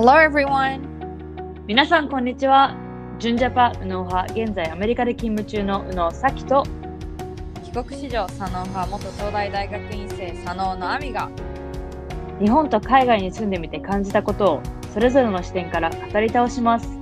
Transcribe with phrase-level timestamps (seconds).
[0.00, 0.78] Hello everyone!
[1.66, 2.76] 皆さんこんにちは。
[3.18, 6.62] ジュンジャパ右脳派、現在アメリカで勤務中の右脳咲と
[7.64, 11.28] 帰国子女佐野派元東大大学院生佐野の亜美が
[12.38, 14.62] 日本と海外に住んでみて感じたことを
[14.94, 16.97] それぞれの視点から語り倒します。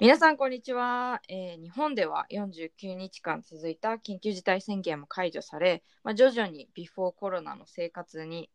[0.00, 8.48] 皆さんこんにちは、えー日本では49日間続いた緊急事態宣言も解除され、まあ、徐々にビフォーコロナの生活に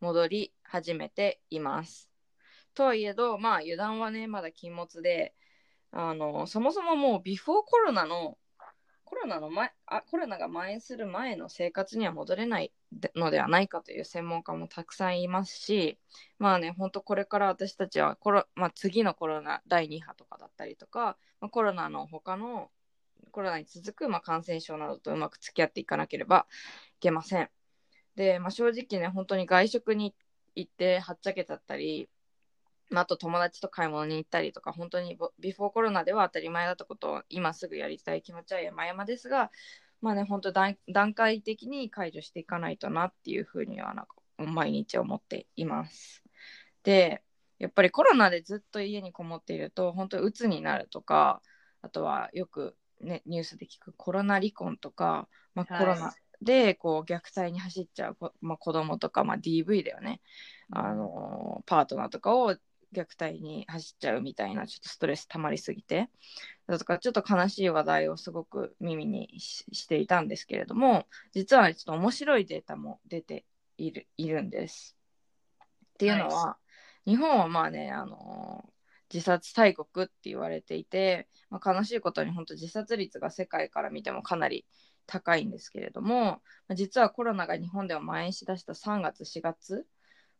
[0.00, 2.10] 戻り始めています。
[2.74, 5.32] とはいえど、まあ油断はね、まだ禁物で、
[5.90, 8.36] あの、そもそももうビフォーコロナの、
[9.10, 12.72] コロナの前、あ、コロナが蔓延する前の生活には戻れない
[13.16, 15.98] のではないかという専門家もたくさんいますし、
[16.38, 22.70] まあね、本当これから私たちはコロ、まあ、次のコロナ第2波とかだったりとか、まあ、コロナの他の
[23.32, 26.46] コロナに続く、まあ、感染症などとうまく付き合っていかなければ
[26.98, 27.50] いけません。
[28.14, 30.14] で、まあ、正直ね、本当に外食に
[30.54, 32.08] 行ってはっちゃけちゃったり、
[33.00, 39.50] あ、あと友達と買い物に行ったりとか、本当にボビフォーコロナでは当たり前だったことを今すぐやりたい気持ちは山々ですが、
[40.00, 46.22] まあね、本当段段階的に解除していかないとなっていうふうにはなんか毎日思っています。
[46.82, 47.22] で、
[47.58, 51.42] やっぱりコロナでずっと家にこもっていると、本当に鬱になるとか、
[51.82, 60.22] あとはよく、ね、ニュースで聞くコロナ離婚とか、まあ、はいコロナでこう虐待に走っちゃうこ、まあ、子供とか、まあ、DV だよね、
[60.70, 62.56] あのパートナーとかを
[62.94, 66.08] 虐待に走っちゃうみたいなちょっとストレス溜まりすぎて
[66.66, 73.44] だとかちょっと悲しい話題をすごく耳にししていたんですけれども実は、ね、ちょっと面白いデータも出て
[73.80, 74.96] いるいるんです。
[75.94, 76.56] っていうのは、
[77.06, 78.64] 日本はまあね、あの
[79.12, 84.66] 自殺大国って言われていて、まあ、悲しいことに本当自殺率が世界から見てもかなり
[85.06, 89.86] 高いんですけれども、まあ実はコロナが日本では蔓延しだした3月4月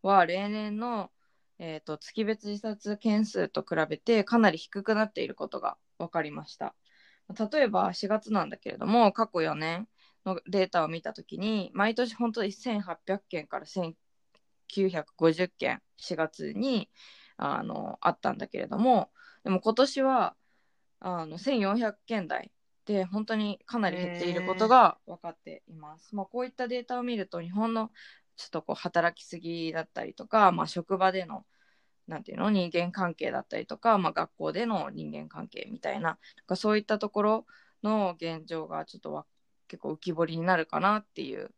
[0.03, 1.11] は例年の、
[1.63, 6.75] えー、と月別自殺件数と比べてかなり低くなっていることが分かりました。
[7.53, 9.87] 例えば4月なんだけれども過去4年
[10.25, 16.89] のデータを見たときに毎年本当に1800件から1950件4月に
[17.37, 19.11] あのあったんだけれども
[19.45, 20.35] でも今年は
[20.99, 22.51] あの1400件台
[22.87, 26.15] で本当にかなり減っていることが分かっています。
[26.17, 27.91] まあ、こういったデータを見ると日本の
[28.41, 31.45] ちょっとこう働きすぎだったりとか、まあ、職場での
[32.09, 37.47] なんていうの人間関係だったりとか、まあ、学校での人間関係みたいななんかそういったところ
[37.83, 39.27] の現状がちょっとわ
[39.69, 41.51] 結構浮き彫りになるかなっていう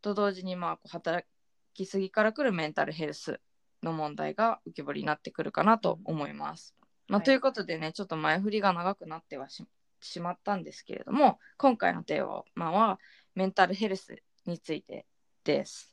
[0.00, 1.26] と同時にまあこう働
[1.74, 3.40] きすぎからくるメンタルヘルス
[3.82, 6.74] の問題が浮き彫りになってくるかなと思います。
[7.08, 9.66] まあ、はいということでねちょっと前振りが長くなってはし
[10.00, 12.98] しまったんですけれども今回のテーマは
[13.34, 14.16] メンタルヘルス
[14.46, 15.06] について
[15.44, 15.91] です。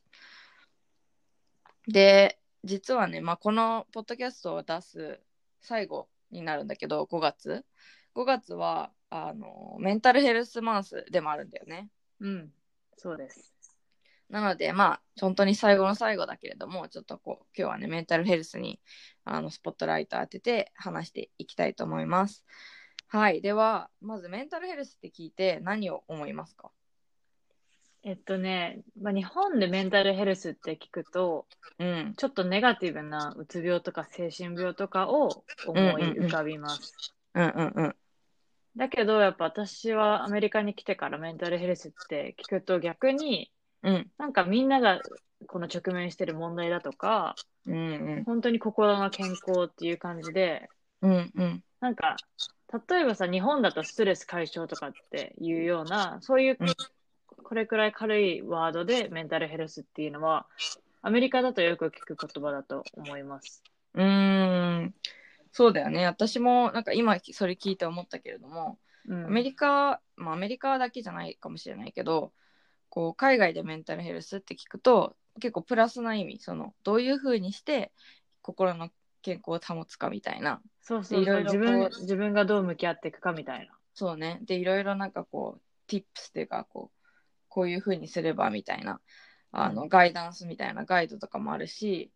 [1.89, 5.19] で実はね、まあ、このポッドキャストを出す
[5.61, 7.65] 最後になるんだけど5月
[8.15, 11.89] 5月はあのメンタルヘルスマンスでもあるんだよね。
[12.19, 12.51] うん、
[12.97, 13.55] そうです。
[14.29, 18.79] なので、まあ、本当に最後の最後だけれども、ちょっとこう、今日はね、メンタルヘルスに
[19.25, 22.45] あのスポットライト当てて話していきたいと思います。
[23.07, 23.41] はい。
[23.41, 26.69] では、まずメンタルヘルスって聞いて何を思いますか？
[28.09, 31.45] えっとね、まあ、日本でメンタルヘルスって聞くと、
[31.77, 32.15] うん。
[32.17, 37.13] ちょっとネガティブなうつ病とか精神病とかを思い浮かびます。
[37.35, 37.95] うんうんうん。
[38.75, 43.51] だけど、やっぱ私はアメリカに来てからメンタルヘルスって聞くと逆に
[43.83, 44.99] うんなんかみんなが
[45.45, 47.35] この直面してる問題だとか、
[47.67, 50.67] うんうん本当に心の健康っていう感じで、
[51.03, 52.17] うんうんなんか、
[52.89, 56.67] 例えばさ、日本だとストレス解消とかっていうような、そういううん
[57.49, 60.45] これくらい軽いワードでメンタルヘルスっていうのは、
[61.01, 63.63] アメリカだとよく聞く言葉だと思います。
[63.95, 64.93] うーん。
[65.51, 66.05] そうだよね。
[66.05, 68.77] 私もなんか今それ聞いて思ったけれども、
[69.07, 72.33] うん、アメリカ、まあアメリカだけじゃないかもしれないけど、
[72.89, 77.91] こう海外でメンタルヘルスって聞くと結構プラスな意味、そのどういうふうにして
[78.43, 78.89] 心の
[79.23, 80.61] 健康を保つかみたいな。
[80.83, 83.73] そうそういろいろこうそう自分、自分がどう向き合っていくかみたいな。
[83.95, 84.37] そうね。
[84.43, 86.98] で、いろいろなんかこう、tips っていうか、こう、
[87.49, 89.01] こういうふうにすればみたいな、
[89.51, 92.11] あの、ガイダンスみたいなガイドとかもあるし、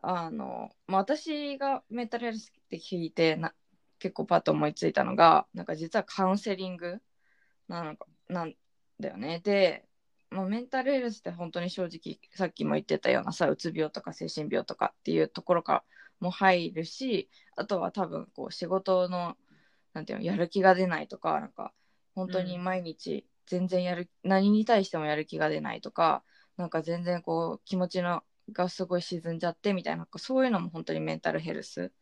[0.00, 3.54] あの、まあ、私がメンタルヘルスって聞いてな、
[3.98, 6.98] 結構パッと思いついたのが、なんか実はカウンセリング
[7.68, 8.54] なのか、なん
[9.00, 9.40] だよね。
[9.40, 9.84] で、
[10.30, 15.84] まあ、メンタルヘルスって本当に正直、さっきも言ってたようなさ、うつ病とか精神病とかっていうところから
[16.20, 19.36] も入るし、あとは多分こう仕事の
[19.94, 21.72] なんていうのやる気が出ないとかなんか
[22.14, 26.22] 本当に毎日全然やる何に対してもやる気が出ないとか
[26.56, 28.22] なんか全然こう気持ちの
[28.52, 31.92] がすごい沈んじゃってみたいなそういうのも本当にメンタルヘルス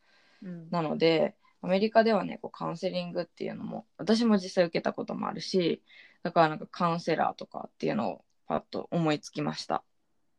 [0.42, 5.82] うんなのでアメリカではねこうカウンセリングっていうのも私も実際受けたこともあるし
[6.22, 9.82] だからなんかカウンセラーとかっていうのをパッと思いつきました。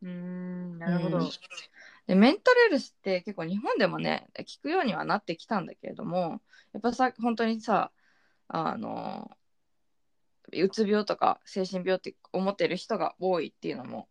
[0.01, 1.17] うーん、なるほど。
[1.17, 1.29] うん
[2.07, 7.91] でメンタルヘルスって結構日本でもね聞くようにはなってきたんだけれどもやっぱさ本当にさ
[8.47, 9.29] あの
[10.53, 14.07] うつ病とか精神病って思ってる人が多いっていうのも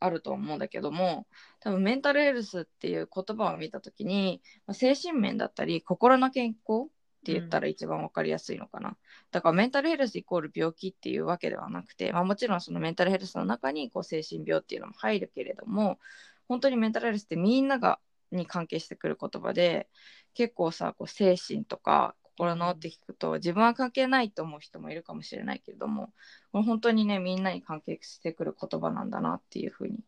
[0.00, 1.26] あると思うんだけども
[1.60, 4.42] 多分メンタルヘルスっていう言葉を見た時に
[4.72, 6.90] 精神面だったり心の健康っ
[7.24, 8.96] て言ったら一番わかりやすいのかな、
[9.32, 15.98] だからメンタルヘルスイコール病気っていうわけではなくて、まあ、もちろんそのメンタルヘルスの中にこう精神病っていうのも入るけれども
[16.46, 17.98] 本当にメンタルヘルスってみんなが
[18.30, 19.88] に関係してくる言葉で
[20.34, 26.12] 結構さこう精神とか心のって聞くと自分は関係ないと思う人もいるかもしれないけれども
[26.52, 29.98] これ本当にねみんなに関係してくる言葉なんだなっていうふうに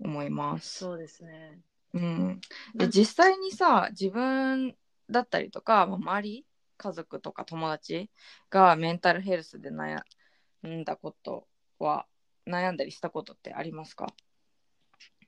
[0.00, 0.78] 思います。
[0.80, 1.60] そうですね。
[1.94, 2.40] うん、
[2.74, 4.74] で実際にさ自分
[5.08, 6.46] だったりとか、まあ、周り
[6.76, 8.10] 家族とか友達
[8.50, 10.02] がメンタルヘルスで悩
[10.66, 11.46] んだこと
[11.78, 12.06] は
[12.46, 14.06] 悩んだりしたことってありますか？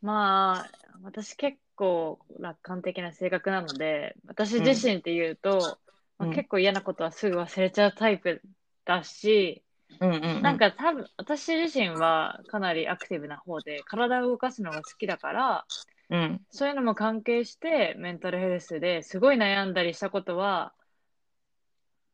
[0.03, 0.71] まあ、
[1.03, 5.90] 私結構楽観的な性格なので、私自身って言うと、うん
[6.21, 8.43] まあ、結構嫌なことはすぐ忘れちゃうタイプ
[8.85, 9.63] だし、
[10.01, 15.65] うんうんうん、なんか多分、私自身はかなりアクティブな方で、体を動かすのが好きだから、
[16.11, 16.41] うん。
[16.51, 20.75] そういうのも関係して、メンタルヘルスですごい悩んだりしたことは、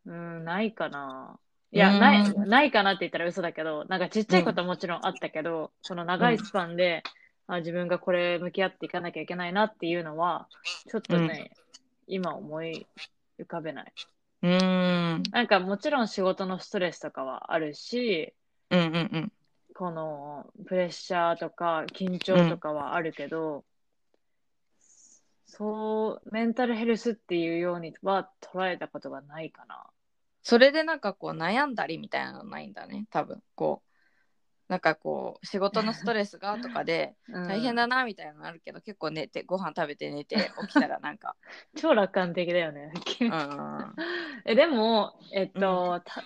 [0.04, 1.38] うん、ないかな。
[1.72, 2.00] いや、うん。
[2.00, 7.02] ない、ないかなって言ったら嘘だけど、なんかちっちゃいことはもちろんあったけど、その長いスパンで、
[7.48, 10.46] あ、自分がこれ向き合っていかなきゃいけないなっていうのは、
[10.88, 11.50] ちょっとね、
[12.06, 12.86] 今思い
[13.38, 13.92] 浮かべない。
[14.42, 18.34] うーんなんかもちろん仕事のストレスとかはあるし、
[18.70, 19.32] うんうんうん
[19.74, 23.62] このプレッシャーとか緊張とかはあるけど、
[25.44, 29.84] そう、メンタルヘルスっていうようには捉えたことがないかな。
[30.42, 33.85] それでなんかこう悩んだりみたいなのないんだね多分こう
[34.68, 37.48] なんかこう仕事のストレスがとかで うん。
[37.48, 40.36] 大変だなみたいなのあるけど、結構寝てご飯食べて寝て
[40.68, 41.36] 起きたらなんか。
[41.76, 42.92] 超楽観的だよね。
[43.20, 43.94] うん。
[44.44, 46.22] えでも、えっと、た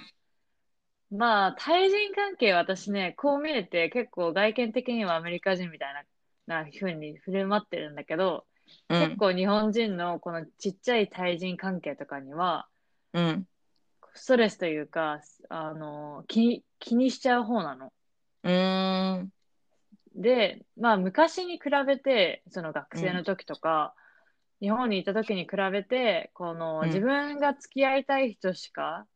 [1.10, 5.94] まあ、対人関係は私ね、こう見えて結構外見的にはアメリカ人みたい
[6.46, 8.46] な、な風に振る舞ってるんだけど、
[8.88, 9.00] うん。
[9.00, 12.68] 結構日本人のこのちっちゃい対人関係とかには、
[13.12, 13.46] うん。
[14.14, 17.92] ストレスというか、あの、気、気にしちゃう方なの。
[18.42, 19.32] うーん。
[20.14, 23.94] で、まあ昔に比べて、その学生の時とか、
[24.60, 26.88] 日本にいた時に比べて、このうん。
[26.88, 29.06] 自分が付き合いたい人しか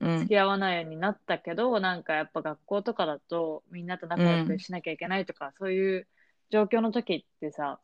[0.00, 0.18] うん。
[0.18, 6.08] 付き合わないようになったけど、なんかやっぱ学校とかだとみんなと仲良くしなきゃいけないとか、そういう
[6.50, 7.80] 状況の時ってさ、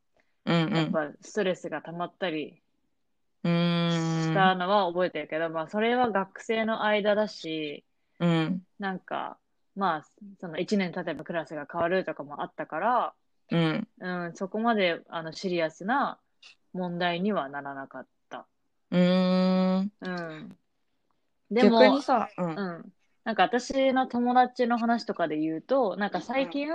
[0.46, 0.75] うんうん。
[0.75, 2.62] やっぱストレスが溜まったり
[3.88, 7.85] したのは覚えてるけど、まあそれは学生の間だし、
[8.19, 8.67] うん。
[8.79, 9.38] なんか、
[9.76, 10.05] まあ、
[10.41, 13.15] その1年経てばクラスが変わるとかもあったから、
[13.50, 16.19] うんうん、そこまであのシリアスな
[16.73, 18.47] 問題にはならなかった。
[18.91, 20.56] うーんうん。
[21.50, 22.93] でも、逆にさ、うんうん。
[23.25, 26.69] なんか私の友達の話とかで言うと、なんか最近、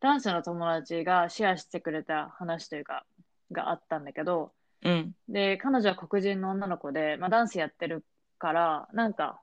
[0.00, 3.04] ダンスの友達がシェアしてくれた話というか、
[3.52, 8.04] があったんだけど、うんで、彼女は黒人の女の子で、まあダンスやってる
[8.38, 9.40] から、なんか、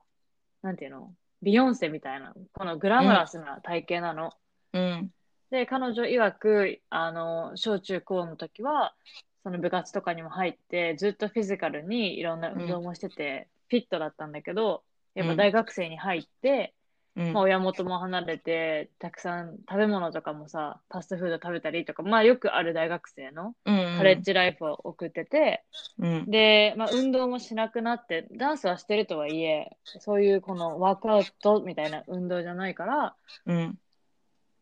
[0.62, 1.12] なんていうの？
[1.42, 4.32] ビヨンセみたいな、このグラマラスな体型なの。
[4.72, 5.10] うん。
[5.50, 8.94] で、彼女曰く、あの、小中高の時は、
[9.42, 14.84] その部活とかにも入って、ずっとフィジカルにいろんな運動もしてて、フィットだったんだけど、
[15.14, 16.74] やっぱ大学生に入って、
[17.16, 17.32] うん。
[17.32, 25.64] まあ親元も離れて、たくさん食べ物とかもさ、ファストフード食べたりとか、まあよくある大学生のうんカレッジライフを送ってて、
[25.98, 26.30] うん。
[26.30, 33.16] で、まあ運動もしなくなって、ダンスはしてるとはいえ、そういうこのワークアウトみたいな運動じゃないから、
[33.46, 33.78] うん。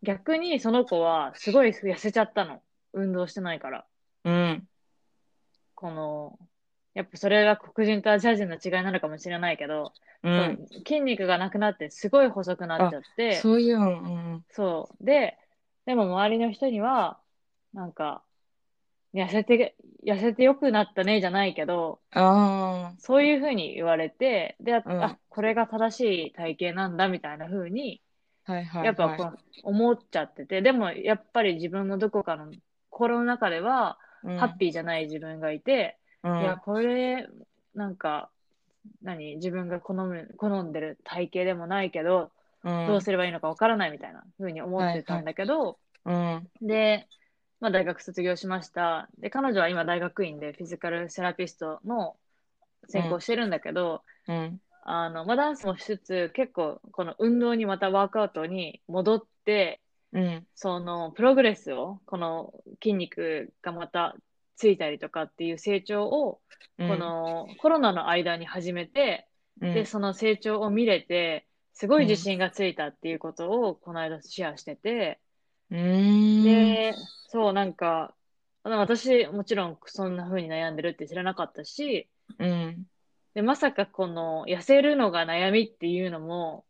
[0.02, 2.62] 逆にその子はすごい痩せちゃったの。
[2.92, 3.86] 運動してないから。
[4.24, 4.68] うん。
[5.74, 6.38] この、
[6.94, 9.92] やっぱそれが黒人とアジア人の違いなのかもしれないけど、
[10.22, 10.66] うん。
[10.86, 14.44] 筋肉がなくなってすごい細くなっちゃって、そういううん。
[14.50, 15.04] そう。
[15.04, 15.38] で、
[15.86, 17.20] でも周りの人には、
[17.72, 18.24] なんか、
[19.14, 25.02] 痩せて、痩せて良くなったねじゃないけど、あそういうふうに言われて、で、あ、うん。
[25.04, 28.02] あこれが正しい体型なんだみたいなふうに、
[28.46, 28.86] あはいはい。
[28.86, 32.52] やっぱこう思っちゃってて、でもやっぱり自分のどこかの
[32.90, 33.98] 心の中では、
[34.36, 37.28] ハッピーじゃない自分がいて、ーいや、これ、
[37.74, 38.30] なんか、
[39.02, 39.36] 何？
[39.36, 42.30] 自分が好む、好んでる体型でもないけど、
[42.64, 42.86] うん。
[42.86, 46.48] どうすればいいのかわからないみたいなふうに思ってたんだけど、うん。
[46.62, 47.06] で、
[47.60, 49.08] まあ大学卒業しました。
[49.18, 52.16] で、彼女は今大学院でフィジカルセラピストの
[52.88, 54.60] 専攻してるんだけど、うん。
[54.82, 59.80] あの、まあダンスもしつつ、結構この運動にまたワークアウトに戻って、
[60.12, 60.46] うん。
[60.54, 64.16] そのプログレスを、この筋肉がまた
[64.56, 66.40] ついたりとかっていう成長を、
[66.78, 66.88] うん。
[66.88, 69.28] このコロナの間に始めて、
[69.60, 69.74] うん。
[69.74, 75.20] で、その成長を見れて、すごい自信がついたっていうことをこの間シェアしてて、
[75.70, 76.44] うーん。
[76.44, 76.94] で、
[77.28, 78.14] そう、なんか、
[78.62, 82.84] 私、もちろんそんな風に悩んでるって知らなかったし、うん。
[83.34, 86.64] で、まさかこの痩せるのが悩みっていうのも、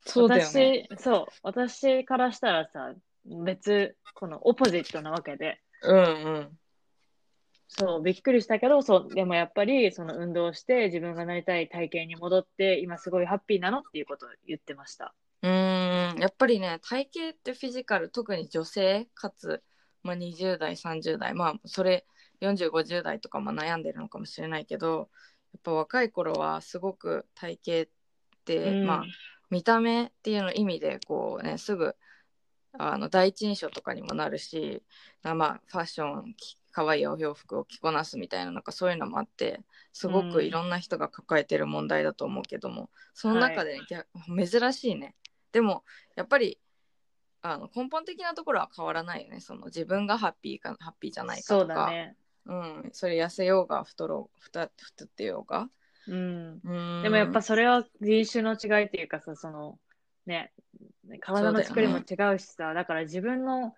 [0.00, 0.36] そうね。
[0.36, 2.94] 私、そう、私からしたらさ、
[3.44, 6.00] 別、このオポジットなわけで、うんう
[6.40, 6.58] ん
[7.68, 15.14] そう、びっくりしたけど、そう、でもやっぱり、その運動して自分がなりたい体型に戻って、今すごいハッピーなのっていうことを言ってました。
[15.42, 19.62] うーんやっぱりね体型ってフィジカル特に女性かつ、
[20.02, 22.06] まあ、20代30代まあそれ
[22.40, 25.08] 4050代とかも悩んでるのかもしれないけど
[25.52, 27.92] やっぱ若い頃はすごく体型っ
[28.44, 29.04] て、うんまあ
[29.48, 31.94] 見た目っていうの意味でこうねすぐ
[32.76, 34.82] あの第一印象とかにもなるし
[35.22, 39.62] あまあファッションき可愛いお洋服を着こなすみたいななんかそういうのもあって
[39.94, 44.06] すごくいろんな人が抱えてる問題だと思うけども、その中で、逆
[44.46, 45.14] 珍しいね。
[45.52, 45.84] でも
[46.16, 46.58] やっぱり
[47.40, 49.40] あの根本的なところは変わらないよね。
[49.40, 51.72] その自分がハッピーかハッピーじゃないかそとか。
[51.72, 52.14] うだね。
[52.44, 55.70] うん、それ痩せようが太ろう太太ってようが。
[56.08, 56.60] うん。
[56.62, 57.02] うん。
[57.04, 59.78] でもやっぱそれは人種の違いっていうかさ、その、
[60.26, 60.52] ね、
[61.20, 63.74] 体の作りも違うしさ、だから自分の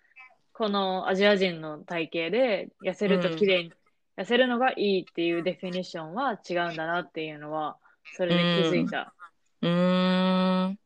[0.59, 3.73] このアジア人の体型で痩せると綺麗に、
[4.17, 7.77] 痩せるのがいいっていうデフィニッションは違うんだなっていうのは、
[8.17, 9.15] それで気づいた。
[9.63, 10.79] うーん。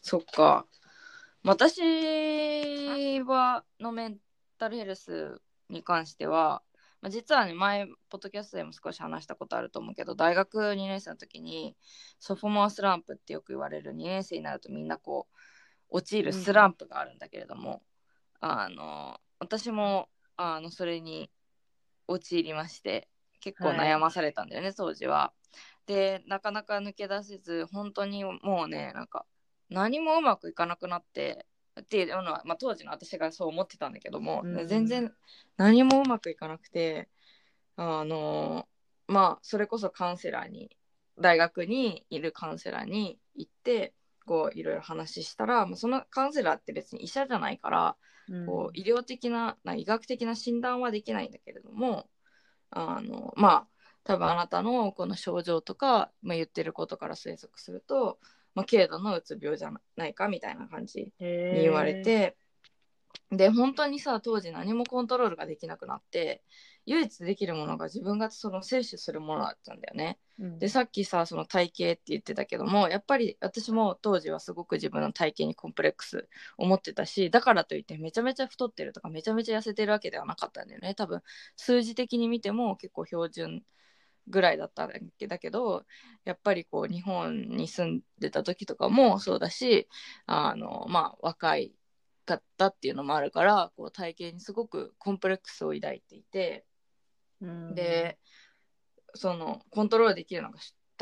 [0.00, 0.64] そっか。
[1.42, 1.80] 私
[3.20, 4.18] はのメン
[4.58, 5.40] タルヘルス
[5.70, 6.62] に関しては、
[7.02, 11.76] まあ、実はね前ポッドキャストでも少し話したことあると思うけど大学2年生の時に
[12.20, 15.26] ソフォモアスランプってよく言われる2年生になるとみんなこ
[15.90, 17.82] う陥るスランプがあるんだけれども、
[18.40, 21.30] あの私もあのそれに
[22.08, 23.08] 陥りまして
[23.40, 25.32] 結構悩まされたんだよね、当時は。
[25.86, 29.24] でなかなか抜け出せず本当にもうねなんか
[29.70, 31.46] 何もうまくいかなくなって
[31.80, 35.12] っていうのは、まあ、当時の私がそう思ってたんだけども、うん全然
[35.56, 37.08] 何もうまくいかなくて
[37.76, 38.66] あの
[39.06, 40.76] まあそれこそカウンセラーに
[41.18, 43.94] 大学にいるカウンセラーに行って
[44.26, 47.96] こういろいろ話したら、まあ、そのカウンセラーって別に医者じゃないから
[48.28, 48.46] うん。
[48.46, 52.08] こう医療的なな医学的な診断はできないんだけれども
[52.70, 53.66] あのまあ
[54.04, 58.18] 多分あなたのこの症状とか、まあ、言ってることから推測すると、
[58.54, 62.36] まあ、軽度のうつ病じゃないかみたいな感じに言われて、
[63.32, 66.42] で本当にさ当時何もコントロールができなくなって
[66.86, 70.18] 唯一できるものが自分がその摂取するものだったんだよね。
[70.38, 76.28] うんでさっきさその体型って言ってたけどもやっぱり私も当時はすごく自分の体型にコンプレックス
[76.58, 81.22] 思ってたしだからといってめちゃめちゃ太ってるとかめちゃめちゃ痩せてるわけではなかったんだよね多分
[81.56, 83.62] 数字的に見ても結構標準
[84.28, 85.84] ぐらいだったんだけだけど
[86.24, 89.88] やっぱりこう日本に住んでた時とかもそうだし
[90.26, 91.72] あのまあ若い
[92.26, 96.66] かったっていうのもあるからこう体型にすごくコンプレックスを抱いていて。
[97.46, 97.74] うん。
[97.74, 98.18] で
[99.14, 100.58] そのコントロールできるのが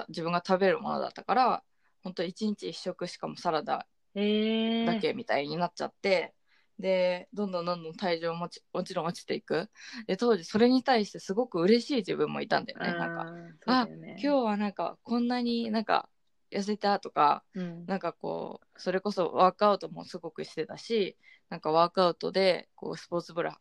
[0.08, 1.62] 自分が食べるものだったから
[2.02, 6.34] 本当1日1食しかもサラダえー、だけみたいになっちゃって、
[6.78, 9.70] でどんどんどんどん体重もちもちろん落ちていく。
[10.06, 12.94] で当時それに対してすごく嬉しい自分もいたんだよね。
[12.94, 13.26] なんか
[13.66, 16.08] あ今日はなんかこんなになんか
[16.50, 17.86] 痩せたとかうん。
[17.86, 21.16] なんかこうそれこそワークアウトもすごくしてたし
[21.48, 23.60] なんかワークアウトでこうスポーツブラ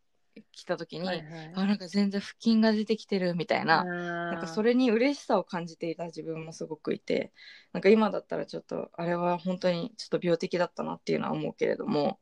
[0.52, 1.26] 着た時に、はいはい。
[1.56, 7.32] あなんか全然腹筋が出てきてるみたいな、ななんかそれに嬉しさを感じていた自分もすごくいて
[7.72, 12.20] なんか今だったらちょっとあれは本当にちょっと病的だったなっていうのは思うけれども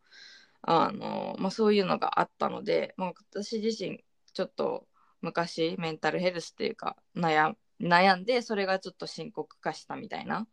[0.62, 4.04] あの、まあ、そういうのがあったので、まあ、私自身
[4.34, 4.88] ちょっと
[5.22, 10.48] 昔メンタルヘルスっていうか悩悩んでそれがちょっと深刻化したみたいな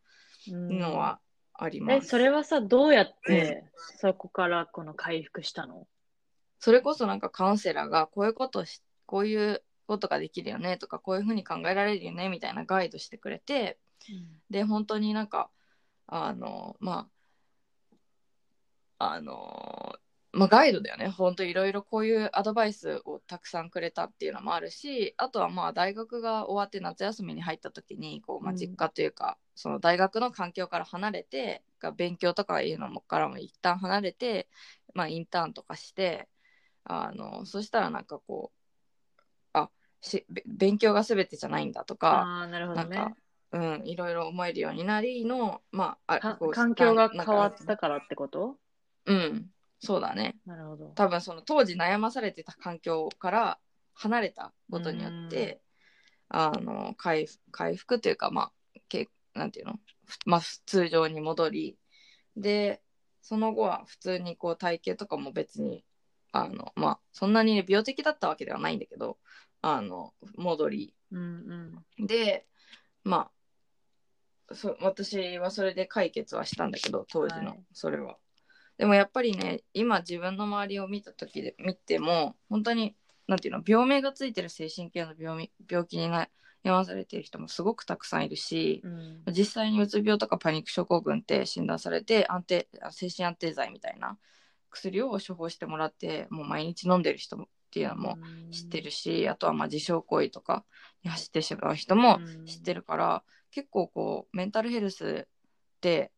[0.47, 1.21] のは
[1.55, 2.05] あります。
[2.05, 3.65] え、それはさ、どうやって、
[4.01, 5.87] そこからこの回復したの？
[6.59, 13.79] それこそなんかカウンセラーがこういうことしこういうことができるよねとかこういうふうに考えられるよねみたいなガイドしてくれて
[14.51, 15.51] で本当になんか
[16.07, 17.09] あのま
[18.99, 19.97] ああの
[20.33, 21.09] まあ、ガイドだよね。
[21.09, 34.49] 本当いろいろこういうアドバイスをたくさんくれたっていうのもあるしあとはまあ大学が終わって夏休みに入った時にこう、まあ、実家というか、その大学の環境から離れてが勉強とかいうのもからも一旦離れて、
[34.95, 36.29] まあ、インターンとかして
[36.91, 39.21] あのそしたらなんかこう
[39.53, 42.97] あしべ勉強が全てじゃないんだとかああ、なるほどね。
[42.97, 43.17] なんか、
[43.53, 48.57] うん、いろいろ思えるようになりの、まあ、あ環境が変わっかたからってこと？
[49.07, 49.47] うん、
[49.81, 50.37] そうだね。
[50.47, 50.89] なるほど。
[50.95, 53.59] 多分その当時悩まされてた環境から
[53.95, 55.61] 離れたことによって、
[56.29, 58.53] あの回復回復というか、まあ、
[58.89, 59.75] けなんていうの、
[60.27, 61.77] まあ、通常に戻り、
[62.37, 62.83] で、
[63.23, 65.85] その後は普通にこう体型とかも別に、
[66.33, 69.19] あの、まあ、そんなにね、病的だったわけではないんだけど、
[69.63, 72.07] あの、戻り、うんうん。
[72.07, 72.47] で、
[73.05, 73.31] ま
[74.51, 78.17] あ、そ私はそれで解決はしたんだけど、当時のはいそれは。
[78.79, 86.29] でもやっぱりね、今自分の周りを見た時で見ても、本当に、なんていうの、病名がついてる精神系の病み病気にな
[86.65, 94.17] 悩まされてる人もすごくたくさんいるし、うん実際にうつ病とかパニック症候群って診断されて安定あ精神安定剤みたいな
[94.71, 98.19] 薬を処方してもらってもう毎日飲んでる人もっていうのも
[98.51, 100.65] 知ってるし、あとはまあ自傷行為とか
[101.05, 105.29] に走ってしまう人も知ってるから、結構こうメンタルヘルス
[105.81, 106.11] で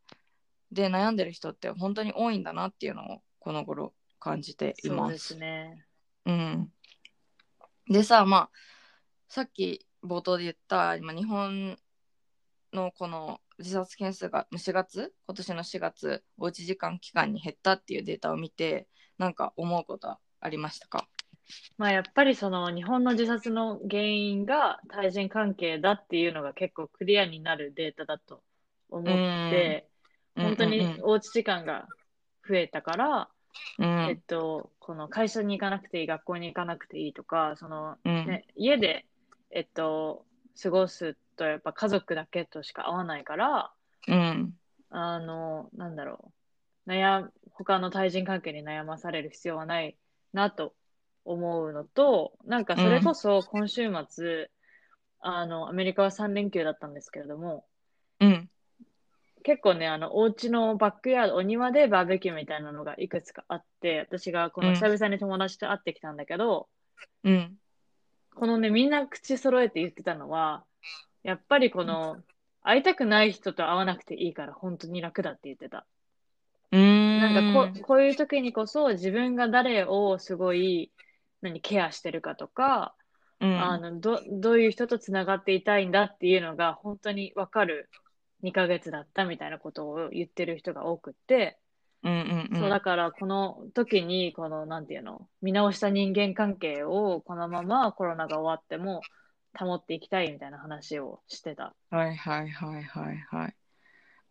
[0.71, 5.19] で悩んでる人って本当に多いんだなっていうのをこの頃感じていそうでます。
[5.19, 5.85] すね。
[6.27, 6.73] うん、
[7.89, 8.51] でさまあ
[9.29, 11.77] さっき冒頭で言った今日本
[12.73, 15.13] のこの自殺件数が4月？
[15.27, 18.89] 今年の4月おうち時間期間に減ったっていうデータを見て
[19.19, 21.07] なんか思うことはありましたか？
[21.79, 28.43] まあやっぱりその日本の自殺の原因が対人関係だっていうのが結構クリアになるデータだと
[28.89, 29.19] 思っ
[29.51, 29.89] て、
[30.37, 31.87] 本当におうち時間が
[32.49, 33.29] 増えたから、
[33.79, 33.87] うん。
[34.09, 38.27] えっと、この会社に行かなくていい、学校に行かなくていいとか、そのうん。
[38.27, 39.07] ね、家で、
[39.51, 40.25] えっと、
[40.63, 43.73] 過ごすとやっぱ家族だけとしか会わないから、
[44.07, 44.53] うん。
[44.91, 46.33] あの、なんだろ
[46.87, 49.97] う、悩、他の対人関係に悩まされる必要はない
[50.35, 50.75] なと
[51.25, 54.51] 思うのと、なんかそれこそ今週末、
[55.21, 57.65] あの、アメリカは3連休だったんですけれども、
[58.21, 58.51] うん。
[59.43, 66.69] 結構ね、あの、お家のバックヤード、お庭でバーベキューみたいなのがいくつかあって、私がこの久々に友達と会ってきたんだけど、
[67.25, 67.57] うん。
[68.35, 70.65] このね、みんな口揃えて言ってたのは、
[71.23, 72.17] やっぱりこの、
[72.63, 75.87] 会いたくない人と会わなくていいから本当に楽だって言ってた。
[76.73, 77.21] うん。
[77.21, 80.93] なんかここういう時にこそ自分が誰をすごい
[81.41, 82.95] 何ケアしてるかとか、
[83.41, 83.61] うん。
[83.61, 87.89] あのどどういう人とつながっていたいんだっていうのが本当に分かる
[88.43, 91.59] 2ヶ月だったみたいなことを言ってる人が多くって、
[92.03, 92.61] うんうんうん。
[92.61, 99.01] そうだからこの時にこのなんていうの見直した人間関係をこのままコロナが終わっても
[99.59, 101.75] 保っていきたいみたいな話をしてた。
[101.91, 103.55] はいはいはいはいはい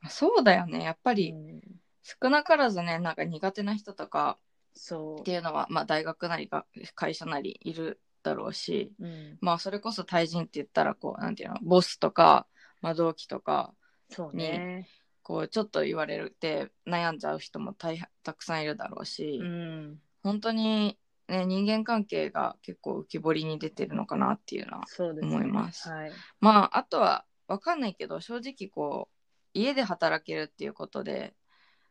[0.09, 1.61] そうだよねやっぱりうん
[2.01, 4.37] 少なからずねなんか苦手な人とか
[4.73, 9.05] そっていうのは、まあ、大学なりが会社なりいるだろうしう。
[9.05, 12.47] うん、まあそれこそ対人って言ったらこうなんていうのボスとか、
[12.81, 13.73] まあ、同期とか
[14.09, 14.87] そうね。
[15.21, 20.01] こうちょっと言われるって悩んじゃう人も大変たくさんいるだろうし、うん。
[20.23, 20.97] 本当に、
[21.29, 24.85] ね、人間関係が結構浮き彫りに出てるのかなっていうのは。
[24.99, 26.11] 思いますはい。
[26.39, 29.15] まああとは分かんないけど正直こう
[29.53, 31.33] 家で働けるっていうことで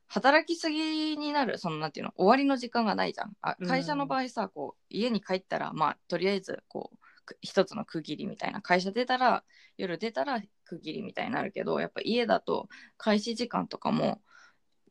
[0.07, 6.98] 働きすぎになるそのなんていうの終わりの時間がないじゃんあうん会社の場合さ、こう家に帰ったらまあとりあえずこう
[7.29, 9.44] く一つの区切りみたいな会社出たら
[9.77, 14.20] 夜出たら区切りみたいになるけどやっぱ家だと開始時間とかも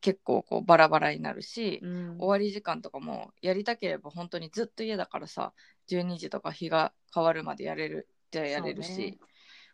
[0.00, 2.18] 結構こうバラバラになるし、うん。
[2.18, 5.52] 終わり時間とかもやりたければ本当にずっと家だからさ
[5.88, 9.18] 12時とか日が変わるまでやれるじゃやれるしそうね。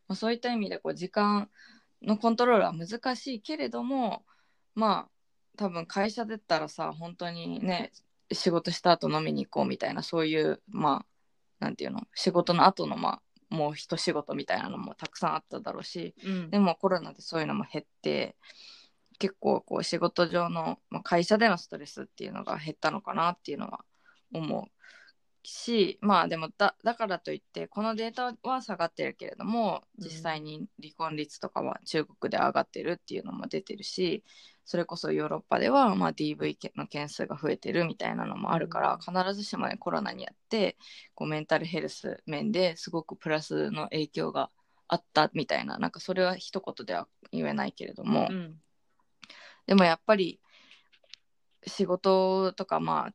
[0.09, 1.49] まあ、そういった意味でこう時間
[2.03, 4.25] のコントロールは難しいけれども
[4.75, 5.11] まあ
[5.57, 7.93] 多分会社だったらさ本当にね
[8.33, 11.05] 仕事した後飲みに行こうみたいなそういうま
[11.61, 16.51] あなんていうの仕事の後のまあもう一仕事みたいなのもたくさんあっただろうしうん。
[16.51, 18.37] でもコロナでそういうのも減って
[19.19, 23.85] 結構こう仕事上の、まあ、会社でのストレスっていうのが減ったのかなっていうのは
[24.33, 24.65] 思う
[25.47, 34.25] しまあでもだだからといってこのデータは下がってるけれどもうん実際に離婚率とかは中国で上がってるっていうのも出てるし
[34.65, 40.79] それこそヨーロッパではまあ DV の件数が増えてるみたいなのもあるから、必ずしもねコロナにやって
[41.15, 44.51] こうメンタルヘルス面ですごくプラスの影響が
[44.89, 48.57] あったみたいななんかそれは一言では言えないけれども、うん
[49.67, 50.41] でもやっぱり
[51.67, 53.15] 仕事とかまあ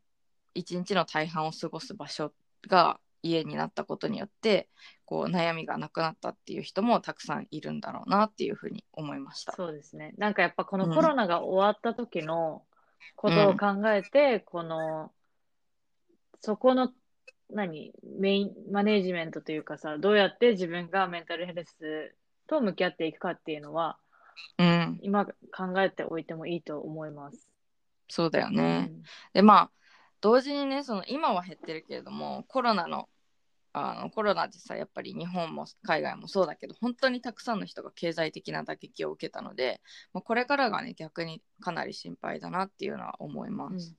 [0.54, 2.34] 一日の大半を過ごす場所
[2.68, 4.70] が家になったことによって
[5.06, 9.54] こう悩みがなくなったっていう人もたくさんいるんだろうなっていうふうに思いました。
[9.54, 10.14] そうですね。
[10.18, 12.64] なんかやっぱこのコロナが終わった時の
[13.16, 15.12] ことを考えて、うん、この、
[16.42, 16.92] そこの、
[17.50, 22.16] 何、メイン、マネージメントというかさ、どうやって自分がメンタルヘルス
[22.48, 23.98] と向き合っていくかっていうのは、
[24.58, 25.34] うん、今考
[25.82, 27.50] えておいてもいいと思います。
[28.08, 28.90] そうだよね。
[28.92, 29.72] うん、で、まあ、
[30.22, 33.08] 同時にねその今は減ってるけれどもコロナの
[33.72, 39.80] あのコロナってさやっぱり日本も海外もそうだけど本当にたくさんの人が経済的な打撃を受けたので、
[40.12, 43.96] まあ、これからがね逆にかなり心配だなっていうのは思います、うん、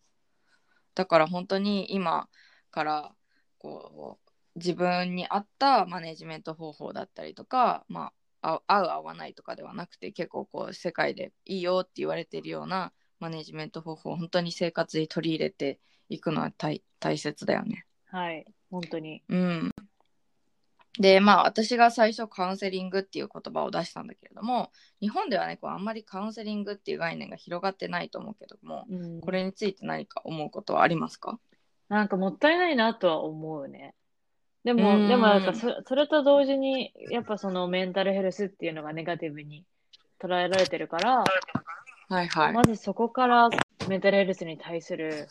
[0.96, 2.28] だから本当に今
[2.72, 3.12] から
[3.58, 17.84] こう自分に合ったマネジメント方法だったりとか、まあ、合う合わないとかではなくて結構こう世界でいいよって言われてるようなマネジメント方法を本当に生活に取り入れていくのは大大切だよね。
[18.06, 19.22] はい、本当に。
[19.28, 19.70] うん。
[20.98, 31.38] で、まあ私が最初カウンセリングっていう言葉を出したんだけれども、日本ではね、こうあんまりカウンセリングっていう概念が広がってないと思うけども、うん、これについて何か思うことはありますか？
[31.88, 33.94] なんかもったいないなとは思うね。
[34.64, 39.64] でも、でもなんかそそれと同時に、やっぱそのメンタルヘルスっていうのがネガティブに
[40.20, 41.24] 捉えられてるから、
[42.08, 43.48] はいはい、まずそこから
[43.88, 45.28] メンタルヘルスに対する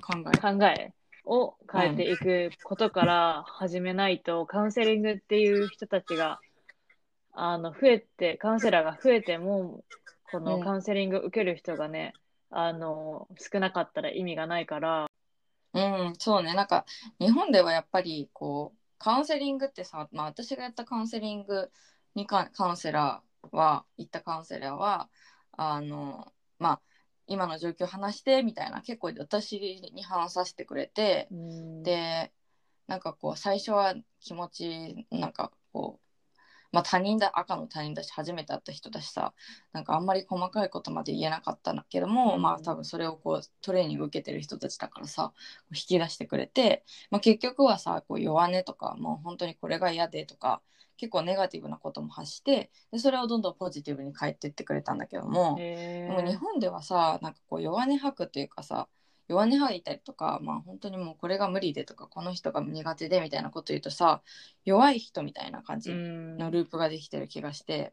[0.00, 0.40] 考え。
[0.40, 0.92] 考え
[1.24, 6.40] を変えていくことから始めないと、カウンセリングっていう人たちが、
[7.32, 9.84] あの、増えて、カウンセラーが増えても、
[10.30, 12.14] このカウンセリング受ける人がね、
[12.50, 15.06] あの、少なかったら意味がないから。
[15.74, 15.80] う
[16.10, 16.54] ん、そうね。
[16.54, 16.84] なんか、
[17.18, 21.70] 日本ではやっぱり、こう、カウンセリングってさ、まあ私がやったカウンセリング
[22.14, 25.08] にカウンセラーは、行ったカウンセラーは、
[25.52, 26.82] あの、まあ、
[27.26, 29.58] 今の状況話してみたいな結構私
[29.94, 32.32] に話させてくれて、うん、で
[32.86, 36.11] なんかこう最初は気持ちなんかこう
[36.72, 39.34] まあ他人だ赤の他人だし初めて会った人だしさ
[39.72, 45.32] なんかあんまり細かいことまで言えなかったんだけども、うん、まあ多分それをこうトレーニング受けてる人たちだからさ
[45.70, 50.62] 引き出してくれて、まあ、結局はさこう弱音とかもう本当にこれが嫌でとか
[50.96, 58.88] 結構ネガティブなことも発してでそれをどんどんポジティブに変えてってくれたんだけどもでも日本ではさなんかこう弱音吐くというかさ
[59.28, 64.22] 弱音吐いたりとかまあ本当にもうこれが無理でとかこの人が苦手でみたいなこと言うとさ
[64.64, 67.92] 弱い人みたいな感じのループができてる気がして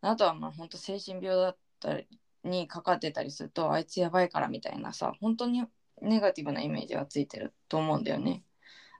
[0.00, 2.06] あとはまあ本当精神病だったり
[2.44, 5.64] にかかってたりするとあいつやばいからみたいなさ本当に
[6.00, 8.44] ネガティブなイメージがついてると思うんだよね。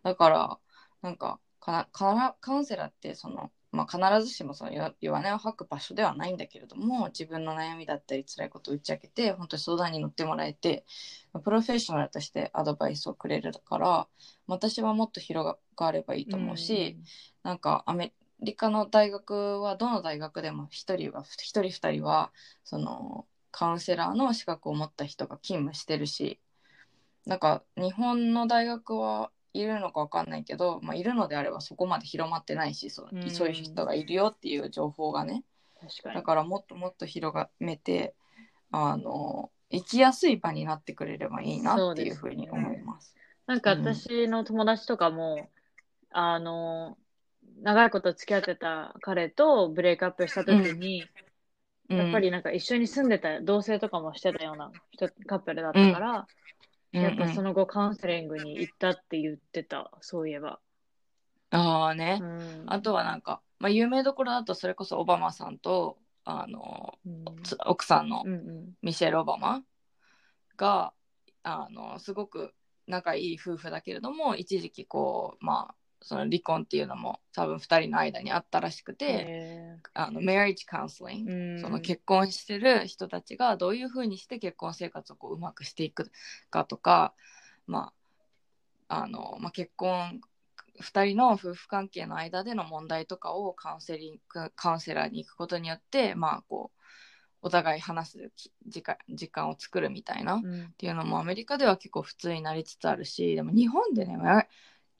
[0.04, 0.58] だから
[1.00, 10.84] なんかカウンセラーってその、まあ、必ずしもその弱音を吐く場所ではないんだけれども自分の悩みだったり辛いことを打ち明けて本当に相談に乗ってもらえて
[11.42, 14.06] プロフェッショナルとしてアドバイスをくれるから
[14.46, 17.04] 私はもっと広がればいいと思うし、うん、
[17.44, 22.30] なんかアメリカの大学はどの大学でも1人は1人2人は
[22.64, 26.40] そのカウンセラーの資格を持った人が勤務してるし
[27.24, 35.44] なんか日本の大学はいるのか分かんないけど、まあ、いるのであればそこまで広まってないしそう,、うん、そういう人がいるよっていう情報がね。
[36.14, 38.14] だからもっともっと広がめて
[38.70, 43.16] あの生きやすい場になってくれればいいなっていうふうに思います。
[43.46, 45.48] なんか私の友達とかも、うん、
[46.10, 46.96] あの
[47.62, 51.04] 長いこと付き合ってた彼とブレイクアップした時に、
[51.90, 56.26] うん、やっぱりなんか一緒に住んでた同棲とかもしてたような人カップルだったから、
[56.92, 60.60] やっぱその後カウンセリングに行ったって言ってた、そういえば。
[61.50, 67.24] ああね、うん、あとはなんか、まあ、有名どころだとそれこそオバマさんとあの、うん、
[67.66, 68.24] 奥さんの
[68.80, 69.62] ミシェル・オバマ
[70.56, 70.92] が、
[71.42, 72.54] あのすごく
[72.86, 86.10] 仲いい夫婦だけれども一時期こうまあその離婚っていうのも多分2人の間にあったらしくてあのメリッジカウンセリングその結婚してる人たちがどういうふうにして結婚生活をこううまくしていく
[86.50, 87.14] かとか、
[87.66, 87.92] ま
[88.88, 90.20] ああのまあ、結婚
[90.80, 96.78] 2人の夫婦関係の間での問題とかをカウンセリングカウンセラーに行くことによってまあこう
[97.42, 98.30] お互い話す
[98.66, 100.40] 時間時間を作るみたいな、っ
[100.76, 104.16] ていうのもアメリカでは結構普通になりつつあるしでも日本でね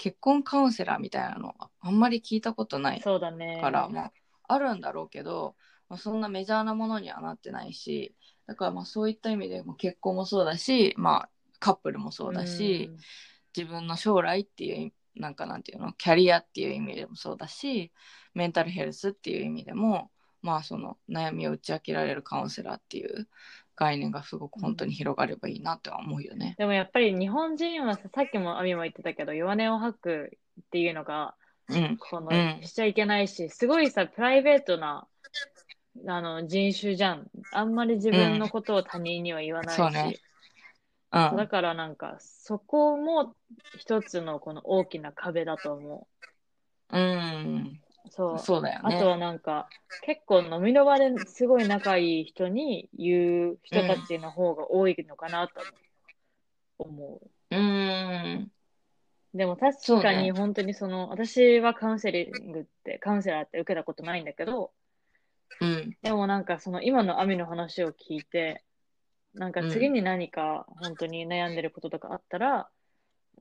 [0.02, 3.60] 結婚カウンセラーみたいなのあんまり聞いたことないそうだね。
[3.60, 4.12] から、まあ、
[4.48, 5.54] あるんだろうけど、
[5.88, 8.16] まあ、そんなメジャーなものにはなってないし
[8.48, 11.28] だからまあそういった意味でも結婚もそうだし、まあ、
[11.60, 12.98] カップルもそうだし、うん、
[13.56, 17.92] 自分の将来っていうなんかなんていうのキャリアっていう意味でもそうだし
[18.34, 20.10] メンタルヘルスっていう意味でも
[20.42, 23.28] まあその悩みを打ち明けられるカウンセラーっていう
[23.76, 26.54] 概念がすごく本当に広がればいいなとは思うよね。
[26.58, 31.35] でもやっぱり日本人はささっきもアミも言ってたけど弱音を吐くっていうのが
[31.68, 31.96] うん。
[31.98, 32.66] この、うん。
[32.66, 35.06] しちゃいけないしすごいさプライベートな
[36.06, 37.26] あの人種じゃん。
[37.52, 40.16] あんまり自分のことを他人には言わないし、そうね。
[41.12, 41.37] うん。
[41.37, 43.35] だからなんかそこも
[43.78, 46.06] 一つのこの大きな壁だと思
[46.90, 46.98] う。
[46.98, 47.00] ん。
[47.00, 47.82] う
[48.14, 48.38] そう。
[48.38, 48.96] そうだよね。
[48.96, 49.68] あとはなんか
[50.03, 55.66] 結構飲みの場ですごい仲いい人に言う人たちの方が多いのかなと
[56.79, 57.20] 思
[57.51, 57.57] う。
[57.57, 58.51] うん。
[59.35, 64.72] でも確かに本当にその、私はカウンセリングって、カウンセラーって受けたことないんだけど、
[65.61, 65.96] うん。
[66.03, 68.62] でもなんかその今のアミの話を聞いて、
[69.35, 72.68] なんか次に何か本当に悩んでることとかあったら、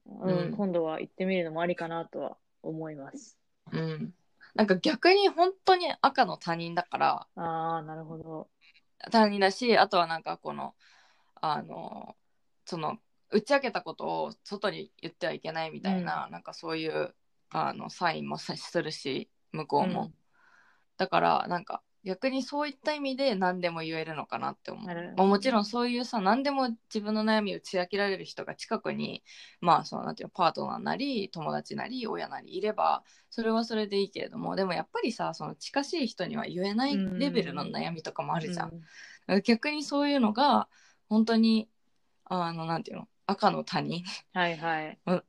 [0.05, 0.51] うん、うん。
[0.51, 3.37] 今度は行ってみるのもありかなとは思います。
[3.73, 4.13] うん
[4.55, 8.49] なんか逆に本当に赤の他人だからああ、なるほど。
[9.11, 10.75] 他人だしあとはなんかこの
[11.35, 12.15] あの
[12.65, 12.97] その
[13.31, 17.15] 打ち明けたことを外に言ってはいけないみたいな、なんかそういう
[17.49, 20.13] あのサインもさするし向こうも、うん。
[20.97, 24.85] だからなんか逆にそういった意味で何でも言えるのかなって思う。
[24.85, 29.23] まあもちろんそういうさ何でも自分の悩みを打ち明けられる人が近くに
[29.59, 38.81] まあそのなんていうのパートナーなり友達なり親なりいればそれはそれでいいけれどもでもやっぱりさその近しい人には言えないレベルの悩みとかもあるじゃん、
[39.27, 39.41] うん。
[39.41, 40.67] 逆にそういうのが
[41.07, 41.69] 本当に
[42.25, 44.99] あのなんていうの赤の他人はいはい。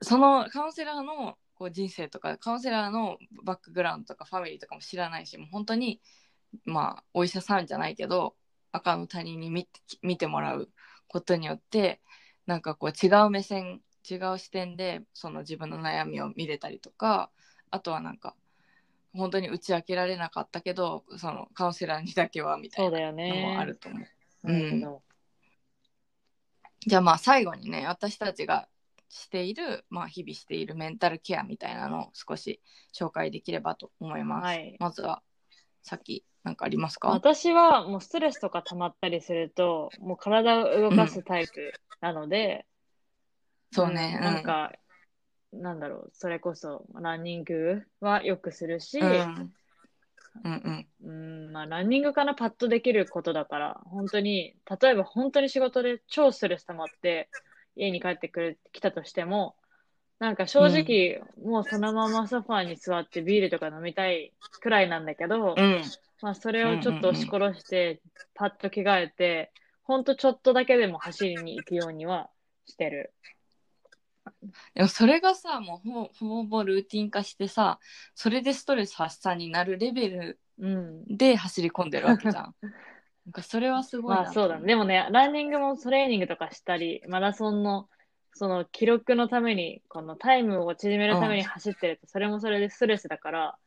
[0.00, 6.00] そのカウンセラーのこう人生とかカウンセラーのバックグラウンドとかファミリーとかも知らないしもう本当に
[6.64, 8.34] まあお医者さんじゃないけど
[8.72, 10.70] 赤の他人に見て見てもらう
[11.08, 12.00] ことによって
[12.46, 17.30] なんかこう違う目線違う視点でその自分の悩みを見れたりとか
[17.70, 18.36] あとはなんか
[19.14, 23.54] 本当に打ち明けられなかったけどそのカウンセラーにだけはみたいうなのよね。
[23.54, 25.02] もあると思う。
[26.86, 28.68] じゃあまあ最後にね私たちが
[29.08, 32.60] している、まあ、日々しているメンタルケアみたいなのを少し
[32.94, 34.44] 紹介できればと思います。
[34.46, 35.22] はいまずは
[35.82, 37.08] さっき何かありますか？
[37.10, 42.66] 私はもうストレスとか溜まったりすると、もう体を動かすタイプなので、
[43.72, 44.16] そうね。
[44.16, 44.72] んなんか、
[45.52, 49.52] なんだろう、それこそランニングはよくするし、うん、
[50.44, 51.12] うんうんう
[51.48, 57.28] ん、まあ、ランニングからパッとできることだから、本当に、例えば本当に仕事で超ストレス溜まって、
[57.76, 59.54] 家に帰ってくる、来たとしても、
[60.18, 65.82] なんか正直、もうそのままソファーに座ってビールとか飲みたいくらいなんだけど、うん
[66.22, 68.00] まあ、それをちょっと押し殺して、
[68.34, 69.52] パッと着替えて、
[69.84, 72.30] ほんとちょっとだけでも走りに行くようには
[72.64, 73.12] してる。
[74.74, 77.78] でもそれがさもうほぼほぼほぼルーティン化してさ
[78.14, 81.16] それでストレス発散になるレベルうん。
[81.16, 82.54] で走り込んでるわけじゃん。
[83.26, 84.66] なんかそれはすごいなまあそうだね。
[84.66, 87.88] でもね、ランニングもトレーニングとかしたり、マラソンの
[88.34, 93.58] その記録のために、このタイムを縮めるために走ってると、それもそれでストレスだから、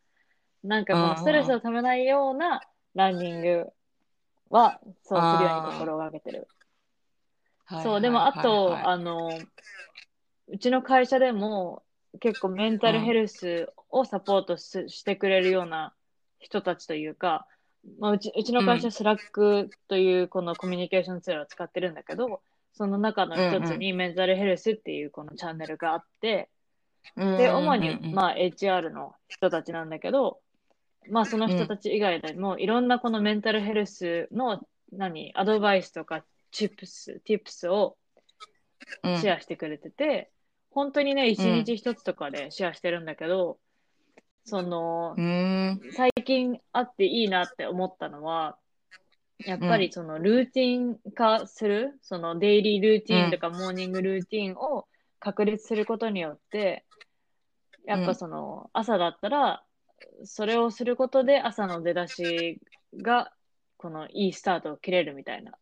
[0.62, 2.62] なんかこのストレスをためないような
[2.94, 3.66] ランニング
[4.48, 6.48] は、そうするように心がけてる。
[7.66, 9.38] はいそう、でもあはいと、あの、
[10.48, 11.82] うちの会社でも
[12.20, 15.94] 結構メンタルヘルスをサポートし,、してくれるような
[16.38, 17.46] 人たちというか、
[17.98, 26.48] まあ、うちうちの会社、 Slack というこのコミュニケーションツールを使ってるんだけど、その中の一つにメンタルヘルスっていうこのチャンネルがあって、
[27.16, 30.40] で、主に、まあ、HR の人たちなんだけど、
[31.08, 34.60] まあ、その人たち以外でも、いろんなこのメンタルヘルスの、
[34.92, 37.96] 何、アドバイスとか、チップス、ティップスを
[39.02, 39.18] うん。
[39.18, 40.30] シェアしてくれてて、
[40.70, 43.58] 本当にね、一日一つとかでシェアしてるんだけど、
[44.44, 45.80] そのう、ん。
[45.92, 48.58] 最近あっていいなって思ったのは、
[49.46, 54.86] やっぱりそのルーティン化する、そのデイリールーティンとかモーニングルーティンを
[55.18, 56.84] 確立することによって、
[57.86, 59.64] やっぱその朝だったら、
[60.24, 62.60] それをすることで朝の出だし
[63.00, 63.32] が、
[63.76, 65.52] このいいスタートを切れるみたいな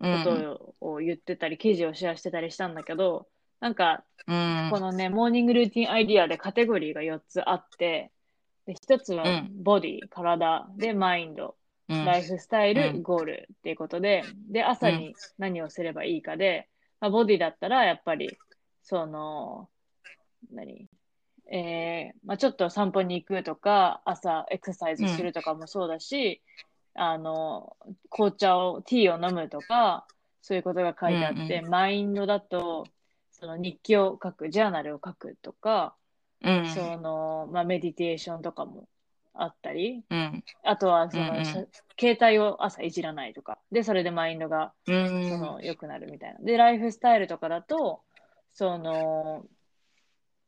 [0.00, 3.26] ことを言ってたり、記事をシェアしてたりしたんだけど、
[3.60, 4.68] なんか、うん。
[4.70, 8.10] このね、モーニングルーティンアイディアでカテゴリーが4つあって、
[8.66, 9.62] で1つはうん。
[9.62, 11.56] ボディ、体、で、マインド、
[11.88, 12.04] うん。
[12.04, 13.02] ライフスタイル、うん。
[13.02, 16.68] ゴールっていうことで、で、朝に何をすればいいかで、
[17.00, 18.36] まあ、ボディだったら、やっぱり、
[18.82, 19.68] その、
[20.52, 20.88] 何？
[21.50, 26.42] えーまあ、ちょっと散歩に行くとか、朝エクササイズするとかもそうだし、
[26.94, 27.76] あの、
[28.10, 30.06] 紅茶を、ティーを飲むとか、
[30.42, 31.70] そういうことが書いてあって、うん。
[31.70, 32.86] マインドだと、
[33.40, 35.94] その日記を書く、ジャーナルを書くとか、
[36.42, 38.88] うんその、まあ、メディテーションとかも
[39.34, 40.44] あったり、うん。
[40.64, 41.68] あとはその、うんうん
[42.00, 45.28] 携帯を朝いじらないとか、で、それでマインドがうん。
[45.28, 46.38] その良くなるみたいな。
[46.38, 48.02] で、ライフスタイルとかだと、
[48.52, 49.44] その、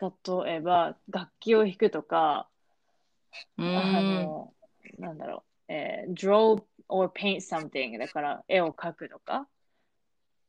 [0.00, 2.48] 例えば楽器を弾くとか、
[3.58, 4.54] うんあの、
[4.98, 9.48] なんだろう、えー draw or paint something だから絵を描くとか。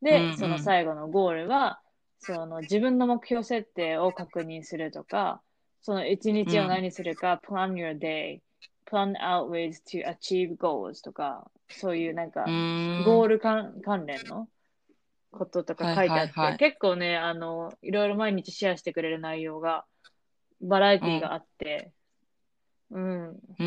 [0.03, 1.81] で、うんうんその最後のゴールは、
[2.21, 5.41] その自分の目標設定を確認するとか、
[5.81, 8.41] その一日を何するか、plan your day,
[8.85, 14.47] plan out ways to achieve goals とか、そういうなんか、うんゴール関関連の
[15.31, 19.85] こととか書いてあって、はいはいはい結構ね、あの、いろいろ毎日シェアしてくれる内容が、
[20.61, 21.91] バラエティがあって、
[22.91, 23.63] うん、う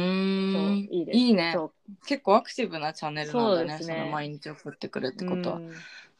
[0.53, 0.89] そう、ん。
[0.93, 1.19] いいです。
[1.19, 1.73] いいねそ
[2.07, 3.79] 結構アクティブなチャンネルなんだね。
[3.79, 5.61] そねその毎日送ってくるっうてことは。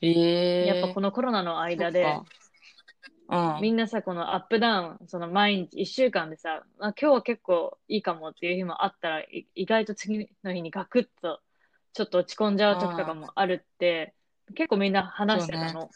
[0.05, 3.59] うんええやっぱこのコロナの間で、そっか。
[3.61, 11.41] みんなさ、このアップダウン、その毎日、一週間でさ、あ今日は結構いいかもっていう日もあったら、い意外と次の日にガクッと、
[11.93, 14.15] ちょっと落ち込んじゃう時とかもあるって、
[14.55, 15.89] 結構みんな話してたの。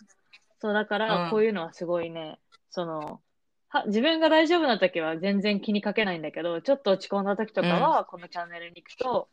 [0.61, 1.31] そう,、だかうら、ん。
[1.31, 2.39] こういうのはすごいね、
[2.71, 3.21] その、
[3.69, 9.29] は自分が大丈夫な時は全然気にかけないんだけど、ちょっと落ち込んだ時とかは、このチャンネルに行くと、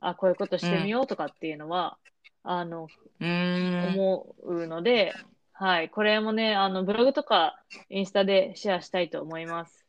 [0.00, 1.98] あ、こういうことしてみようとかっていうのは、
[2.42, 2.88] あの。
[3.20, 5.14] 思うので、
[5.52, 5.90] はい。
[5.90, 9.86] これもね、あの、ブログとかインスタでシェアしたいと思います。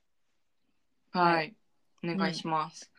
[1.11, 1.55] はい。
[2.03, 2.91] お願いします。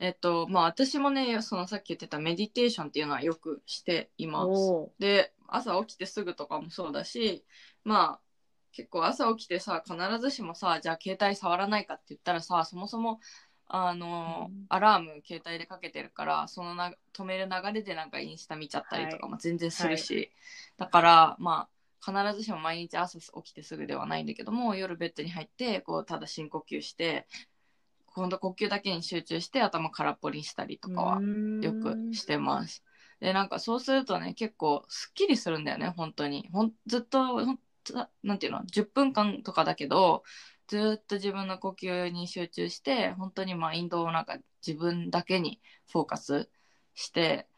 [0.00, 4.46] えっと、まあ私もね、そのさっき言ってたメディテーションっていうのはよくしています。
[4.46, 7.44] おで、朝起きてすぐとかもそうだし、
[7.84, 8.20] まあ
[8.72, 13.18] 結構朝起きてさ、必ずしもさ、じゃあ携帯触らないかって言ったらさ、そもそも、
[13.68, 14.66] あの、うん。
[14.68, 20.30] アラーム携帯でかけてるから、そのな止める流れでなんかインスタ見ちゃったりとかも全然するし、
[20.76, 27.26] だから、まあ、必ずしも毎日朝起きてすぐではないんだけども夜ベッドに入ってこうただ深呼吸して
[28.06, 31.20] 今度呼吸だけに集中して頭空っぽにしたりとかは
[31.60, 32.82] よくしてます。
[33.20, 36.48] でなんかそうするとね結構すっきりするんだよね本当に。
[36.52, 40.22] ほんずっとほんとなんていうの？10分間とかだけど
[40.68, 46.48] ずっと自分の呼吸に集中して本当にマインドをなんか自分だけにフォーカス
[46.94, 47.48] して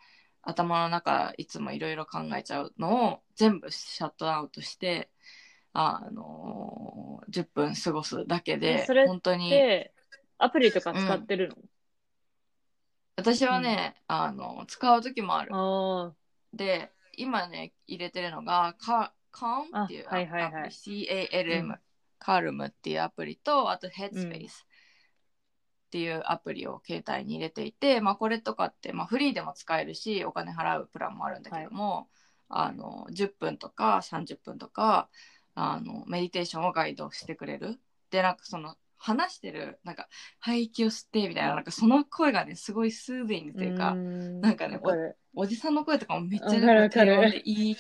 [0.43, 5.11] 頭の中いつもいろいろ考えちゃうのを全部シャットアウトして
[5.73, 9.93] あのー10分過ごすだけで本当にで、
[10.39, 11.55] アプリとか使ってる
[13.17, 15.51] 私はね、あの使う時もある。
[15.53, 16.15] の、
[16.55, 20.53] で今ね入れてるのがカ Calm っていうあはいはいはい。
[20.53, 21.79] アプリ CALM、うん
[22.21, 24.47] カルムっていうアプリとあと Headspace、うん。
[24.47, 24.49] っ
[25.91, 32.09] ていうアプリを携帯に入れていて、まあ、これとかって、まあ、フリーでも使えるしお金払うプランもあるんだけども、
[32.49, 35.09] あの10分とか30分とか
[35.55, 37.81] あのメディテーションをガイドしてくれる。
[38.11, 40.09] でなんかその話してるなんか
[40.41, 44.41] 吐息を吸ってみたいななんかその声がねすごいスーディングというか、ん。
[44.41, 44.79] なんかね
[45.35, 47.77] おじさんの声とかもめっちゃわかいい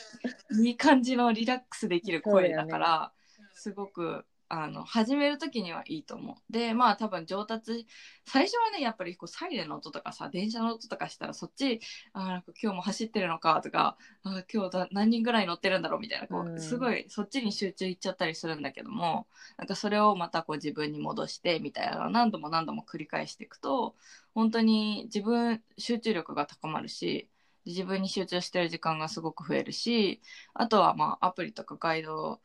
[0.62, 3.12] いい感じのリラックスできる声だから
[3.54, 6.52] すごくあの始める時にはいいと思う。
[6.52, 7.86] でまあ多分上達
[8.26, 11.80] 最初はねやっぱりこうサイレンの音とかさ電車の音とかしたらそっち
[12.12, 23.94] あーなんか今日も走ってるのかとかあー今日だ何人ぐらい乗ってるんだろうみたいなこうすごいそっちに集中いっちゃったりするんだけどもなんかそれをまたこう自分に戻してみたいな何度も何度も繰り返していくと
[24.34, 27.28] 本当に自分集中力が高まるし
[27.66, 30.20] 自分に集中してる時間がすごく増えるし
[30.54, 32.40] あとはまあアプリとかガイドを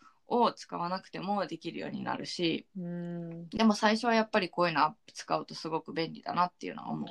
[0.56, 7.10] 使わなくてもできるようになるしうんでも最初はやっぱりこういうのアップ使うとすごく便利だなっていうのは思う。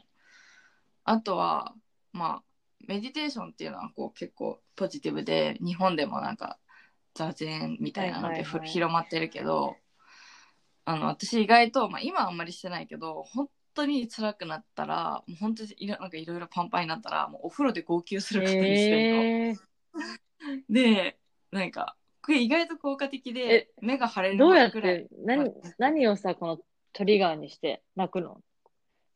[1.04, 1.74] あとは
[2.12, 2.42] まあ
[2.86, 6.58] メディテーションっていうのはこう結構ポジティブで日本でもなんか
[7.14, 9.76] 座禅みたいなのでふ、はいはいはい広まってるけど
[10.86, 19.22] あの私意外と、まあ、今はあんまりしてないけど本当に辛くなったらもう本当にいろなんかいろいろパンパンになったらもうお風呂で号泣することにしてるの。
[19.22, 19.74] えー
[20.68, 21.18] で
[21.52, 26.58] なんかこれ意外と効果的で目が腫れるどうやって、何、何をさ、この
[26.92, 28.40] トリガーにして泣くの？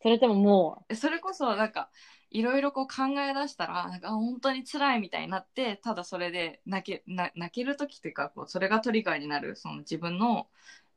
[0.00, 1.90] それとももそれこそなんか
[2.30, 10.46] いろいろこう考え出したらなんかあ本当に辛いみたいになってただそれで泣けな泣ける時っていうかこうそれがトリガーになるその自分の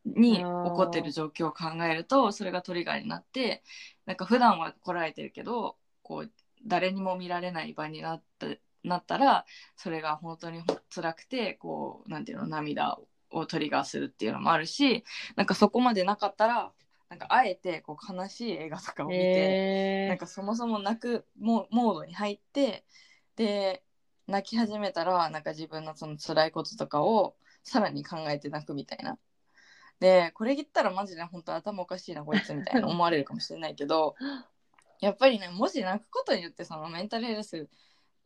[0.05, 3.63] に起こってる状況を考えるとそれがトリガーになって
[4.05, 6.31] なんか普段はこらえてるけどこう
[6.65, 8.47] 誰にも見られない場になった
[8.83, 12.97] なったらそれが本当にほ辛くてこうなんていうの涙
[13.29, 15.03] をトリガーするっていうのもあるし
[15.35, 16.71] なんかそこまでなかったら
[17.09, 19.21] なんかあえてこう悲しい映画とかをう、見て。
[19.23, 22.83] えーなんかそもそも泣くモモードに入って
[23.37, 23.81] で
[24.27, 29.17] 泣き始めたらなんか自分のその辛いこととかをさらに考えて泣くみたいな
[29.99, 34.15] でこれ言ったらマジで本当頭おかしいなこいつみたいな思われるかもしれないけど
[34.99, 37.69] やっぱりねもし泣くことによってそのメンタルヘルス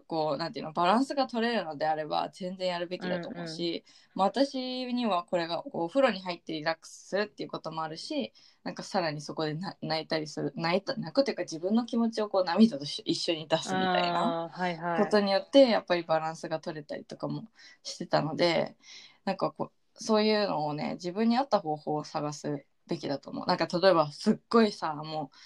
[0.08, 3.84] こうなんていうのバランスが取れるのであれば全然やるべきだと思うし、
[4.14, 8.32] まあ、私にはこれがこうお風呂に入ってリラックスするっていうこともあるし
[8.64, 14.52] なんかさらにそこでな泣いたりする泣いた泣くというか自分の気持ちをこう涙とし一緒に出すみたいな。
[15.00, 17.46] ことによってやっぱりバランスが取れたりとかも
[17.84, 18.76] してたので
[19.24, 25.38] なんかこうそういうのをね自分に合った方法を探すべきだと思うなんか例えばすっごいさもう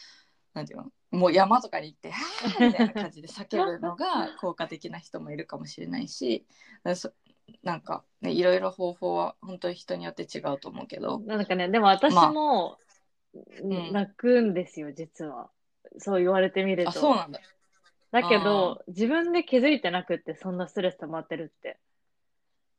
[0.60, 0.92] なんていうの？
[1.12, 6.46] もう山とかに行って「はーみたいな感じで叫ぶのが 効果的な人もいるかもしれないし
[7.64, 12.78] なんか、ね、いろいろ方法は本当に人によって違うと思うけどなんかね、でも私も、
[13.64, 15.50] ん泣くんですよ、実は。
[15.98, 16.90] そう言われてみると。
[16.90, 17.40] あそうなんだ
[18.12, 21.78] だけど、自分で気づいてなくって、そんなストレス溜まってるって。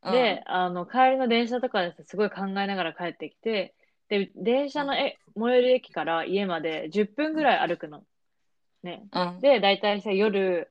[0.02, 3.74] で、あの、帰りの電車とかですごい考えながら帰ってきて、
[4.10, 8.04] で、電車のえ最寄り駅から家まで10分ぐらい歩くの。
[8.82, 9.08] ね。
[9.12, 10.70] うん、うん、で、大体さ、夜、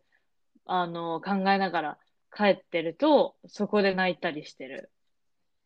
[0.66, 1.98] あの、考えながら
[2.36, 4.92] 帰ってると、そこで泣いたりしてる。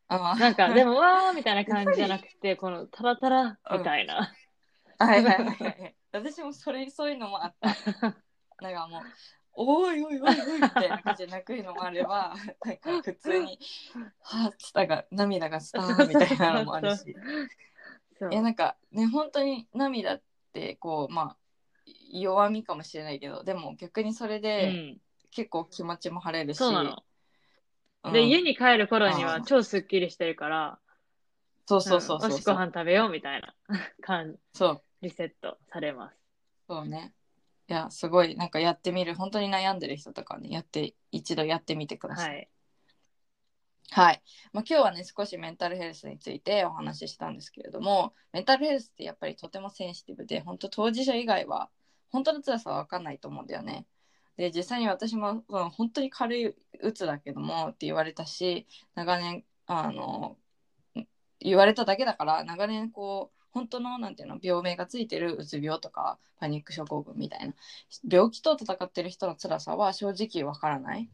[0.07, 4.31] あなんか、 でも、わーみたいな感じじゃなくて、この、タラタラみたいな。
[4.99, 5.95] はいはいはいはい。
[6.11, 7.69] 私もそれそういうのもあった。
[8.61, 9.01] なんかもう、
[9.55, 12.33] おいおいおいおいみたいな感じで泣くのもあれば、
[12.65, 13.59] なんか普通に、
[14.21, 17.15] はぁ、つったが涙がスターンみたいなのもあるし。
[18.31, 20.21] いやなんかね本当に涙っ
[20.53, 21.37] てこうまあ
[22.11, 24.97] 弱みかもしれないけどでも逆にそれうでん。
[25.31, 27.03] 結構気持ちも晴れるし、そうなの。
[28.05, 30.79] うんで、家に帰る頃には超スッキリしてるから、
[31.65, 33.55] そうそうそうそうんよし、ご飯食べようみたいな
[34.01, 36.17] 感じ、そうリセットされます。
[36.67, 37.13] そうね
[37.69, 42.49] いやすごいなんかやってみる本当に悩んでる人とかねやって一度やってみてくださいはい。
[43.91, 51.69] はい、まあ、今日はね少しメンタルヘルスについてお話ししたんですけれどもメンタルヘルスってやっぱりとてもセンシティブで本当当事者以外は
[52.09, 53.85] 本当の辛さは分かんないと思うんだよね。
[54.37, 60.37] で実際に私も、うん、本当に軽いうつだけどもって言われたし長年あの
[61.39, 67.53] 言われただけだから長年こう本当のなんていうの病名がついてるうつ病とかパニック症候群みたいな
[68.09, 71.09] 病気と戦ってる人の辛さは正直わからない。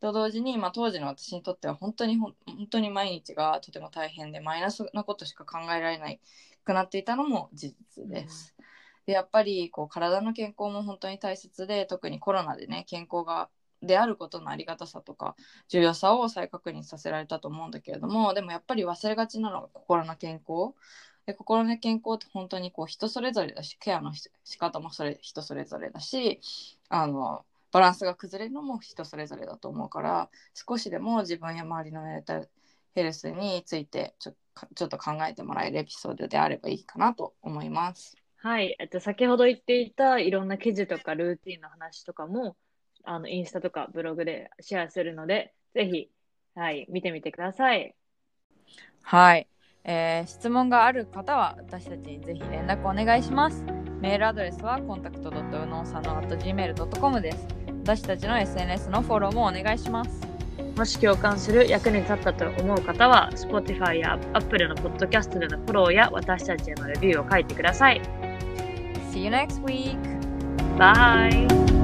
[0.00, 2.34] と同時に、まあ、当時の私にとっては本当に本
[2.68, 6.20] 当に毎日がとても大変でマイナスなことしか考えられない
[6.64, 8.56] くなっていたのも事実です。
[9.06, 13.48] でやっぱりこう体の健康も本当に大切で特にコロナでね健康が
[13.82, 15.34] であることのありがたさとか
[15.68, 20.74] 重要さを再確認させられたと思うんだけれどもでもやっぱり忘れがちなのが心の健康
[21.26, 26.40] で心の健康って本当にこう人それぞれだしケアのし仕方もそれ人それぞれだし
[26.88, 32.48] あのバランスが崩れるのも人それぞれだと思うから少しでも自分や周りのメンタル
[32.94, 34.34] ヘルスについてちょ
[34.74, 38.16] ちょっと考えてもらえるエピソードであればいいかなと思います。
[38.36, 38.74] はい。
[38.80, 42.56] えっと、先ほど言っていたいろんな記事とかルーティンの話とかも、
[43.04, 46.10] あの、インスタとかブログでシェアするので、ぜひ、
[46.56, 47.94] はい、見てみてください。
[49.02, 49.46] はい、
[49.84, 53.64] えー質問がある方は私たちにぜひ連絡お願いします。
[54.00, 57.46] メールアドレスはコンタクト u n o s a n o gmail.com です。
[57.84, 60.32] 私たちの SNS のフォローもお願いします。
[60.76, 68.00] もし共感する役に立ったと思う方は、Spotify や Apple のポッドキャストでのフォローや私たちへのレビューを書いてください。
[69.12, 69.98] See you next week!
[70.78, 71.81] バイ